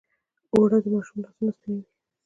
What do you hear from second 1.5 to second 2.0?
سپینوي